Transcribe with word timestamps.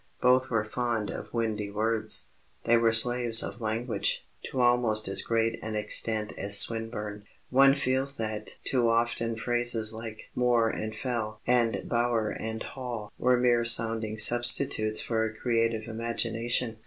Both 0.19 0.49
were 0.49 0.63
fond 0.65 1.11
of 1.11 1.31
windy 1.31 1.69
words. 1.69 2.29
They 2.63 2.75
were 2.75 2.91
slaves 2.91 3.43
of 3.43 3.61
language 3.61 4.25
to 4.45 4.59
almost 4.59 5.07
as 5.07 5.21
great 5.21 5.61
an 5.61 5.75
extent 5.75 6.33
as 6.39 6.57
Swinburne. 6.57 7.25
One 7.51 7.75
feels 7.75 8.15
that 8.17 8.57
too 8.63 8.89
often 8.89 9.35
phrases 9.35 9.93
like 9.93 10.21
"moor 10.33 10.69
and 10.71 10.95
fell" 10.95 11.39
and 11.45 11.87
"bower 11.87 12.31
and 12.31 12.63
hall" 12.63 13.11
were 13.19 13.37
mere 13.37 13.63
sounding 13.63 14.17
substitutes 14.17 15.01
for 15.01 15.23
a 15.23 15.35
creative 15.35 15.87
imagination. 15.87 16.77